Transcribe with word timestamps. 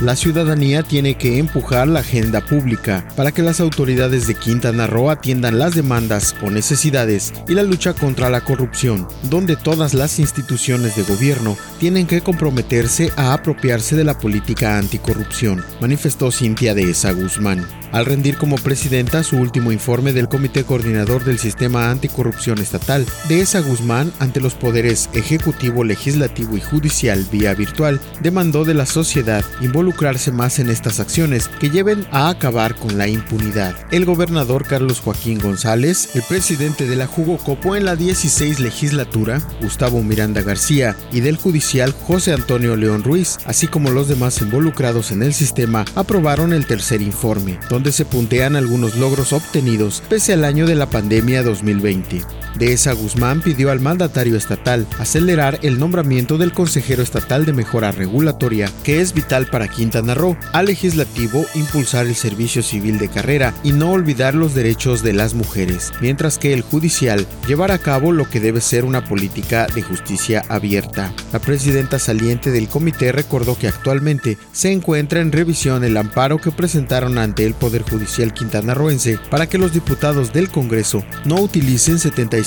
La 0.00 0.14
ciudadanía 0.14 0.84
tiene 0.84 1.16
que 1.16 1.38
empujar 1.38 1.88
la 1.88 2.00
agenda 2.00 2.40
pública 2.40 3.04
para 3.16 3.32
que 3.32 3.42
las 3.42 3.58
autoridades 3.58 4.28
de 4.28 4.36
Quintana 4.36 4.86
Roo 4.86 5.10
atiendan 5.10 5.58
las 5.58 5.74
demandas 5.74 6.36
o 6.40 6.50
necesidades 6.50 7.32
y 7.48 7.54
la 7.54 7.64
lucha 7.64 7.94
contra 7.94 8.30
la 8.30 8.42
corrupción, 8.42 9.08
donde 9.24 9.56
todas 9.56 9.94
las 9.94 10.20
instituciones 10.20 10.94
de 10.94 11.02
gobierno 11.02 11.56
tienen 11.80 12.06
que 12.06 12.20
comprometerse 12.20 13.10
a 13.16 13.32
apropiarse 13.32 13.96
de 13.96 14.04
la 14.04 14.16
política 14.16 14.78
anticorrupción, 14.78 15.64
manifestó 15.80 16.30
Cintia 16.30 16.76
de 16.76 16.90
Esa 16.90 17.10
Guzmán 17.10 17.66
al 17.92 18.06
rendir 18.06 18.36
como 18.36 18.56
presidenta 18.56 19.22
su 19.22 19.36
último 19.36 19.72
informe 19.72 20.12
del 20.12 20.28
Comité 20.28 20.64
Coordinador 20.64 21.24
del 21.24 21.38
Sistema 21.38 21.90
Anticorrupción 21.90 22.58
Estatal. 22.58 23.06
De 23.28 23.40
esa 23.40 23.60
Guzmán, 23.60 24.12
ante 24.18 24.40
los 24.40 24.54
poderes 24.54 25.08
ejecutivo, 25.14 25.84
legislativo 25.84 26.56
y 26.56 26.60
judicial 26.60 27.26
vía 27.30 27.54
virtual, 27.54 28.00
demandó 28.20 28.64
de 28.64 28.74
la 28.74 28.86
sociedad 28.86 29.44
involucrarse 29.88 30.32
más 30.32 30.58
en 30.58 30.68
estas 30.68 31.00
acciones 31.00 31.48
que 31.48 31.70
lleven 31.70 32.06
a 32.10 32.28
acabar 32.28 32.74
con 32.74 32.98
la 32.98 33.08
impunidad. 33.08 33.74
El 33.90 34.04
gobernador 34.04 34.66
Carlos 34.66 35.00
Joaquín 35.00 35.38
González, 35.38 36.14
el 36.14 36.22
presidente 36.28 36.86
de 36.86 36.94
la 36.94 37.06
Jugocopo 37.06 37.74
en 37.74 37.86
la 37.86 37.96
16 37.96 38.60
legislatura, 38.60 39.40
Gustavo 39.62 40.02
Miranda 40.02 40.42
García, 40.42 40.94
y 41.10 41.20
del 41.20 41.38
judicial 41.38 41.92
José 41.92 42.34
Antonio 42.34 42.76
León 42.76 43.02
Ruiz, 43.02 43.38
así 43.46 43.66
como 43.66 43.90
los 43.90 44.08
demás 44.08 44.42
involucrados 44.42 45.10
en 45.10 45.22
el 45.22 45.32
sistema, 45.32 45.86
aprobaron 45.94 46.52
el 46.52 46.66
tercer 46.66 47.00
informe, 47.00 47.58
donde 47.70 47.90
se 47.90 48.04
puntean 48.04 48.56
algunos 48.56 48.94
logros 48.96 49.32
obtenidos 49.32 50.02
pese 50.10 50.34
al 50.34 50.44
año 50.44 50.66
de 50.66 50.74
la 50.74 50.90
pandemia 50.90 51.42
2020. 51.42 52.37
De 52.56 52.72
esa 52.72 52.92
Guzmán 52.92 53.40
pidió 53.40 53.70
al 53.70 53.80
mandatario 53.80 54.36
estatal 54.36 54.86
acelerar 54.98 55.58
el 55.62 55.78
nombramiento 55.78 56.38
del 56.38 56.52
consejero 56.52 57.02
estatal 57.02 57.44
de 57.46 57.52
mejora 57.52 57.92
regulatoria, 57.92 58.70
que 58.82 59.00
es 59.00 59.14
vital 59.14 59.46
para 59.46 59.68
Quintana 59.68 60.14
Roo, 60.14 60.36
al 60.52 60.66
legislativo 60.66 61.44
impulsar 61.54 62.06
el 62.06 62.14
servicio 62.14 62.62
civil 62.62 62.98
de 62.98 63.08
carrera 63.08 63.54
y 63.62 63.72
no 63.72 63.92
olvidar 63.92 64.34
los 64.34 64.54
derechos 64.54 65.02
de 65.02 65.12
las 65.12 65.34
mujeres, 65.34 65.92
mientras 66.00 66.38
que 66.38 66.52
el 66.52 66.62
judicial 66.62 67.26
llevar 67.46 67.70
a 67.70 67.78
cabo 67.78 68.12
lo 68.12 68.28
que 68.28 68.40
debe 68.40 68.60
ser 68.60 68.84
una 68.84 69.04
política 69.04 69.66
de 69.74 69.82
justicia 69.82 70.44
abierta. 70.48 71.12
La 71.32 71.38
presidenta 71.38 71.98
saliente 71.98 72.50
del 72.50 72.68
comité 72.68 73.12
recordó 73.12 73.56
que 73.56 73.68
actualmente 73.68 74.38
se 74.52 74.72
encuentra 74.72 75.20
en 75.20 75.32
revisión 75.32 75.84
el 75.84 75.96
amparo 75.96 76.38
que 76.38 76.50
presentaron 76.50 77.18
ante 77.18 77.44
el 77.44 77.54
Poder 77.54 77.82
Judicial 77.82 78.32
quintanarroense 78.32 79.18
para 79.30 79.48
que 79.48 79.58
los 79.58 79.72
diputados 79.72 80.32
del 80.32 80.50
Congreso 80.50 81.04
no 81.24 81.36
utilicen 81.36 81.98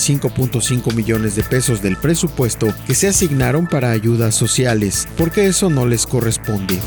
75.5 0.01 0.93
millones 0.93 1.35
de 1.35 1.43
pesos 1.43 1.81
del 1.81 1.97
presupuesto 1.97 2.73
que 2.87 2.95
se 2.95 3.07
asignaron 3.07 3.67
para 3.67 3.91
ayudas 3.91 4.35
sociales, 4.35 5.07
porque 5.17 5.45
eso 5.45 5.69
no 5.69 5.85
les 5.85 6.07
corresponde. 6.07 6.79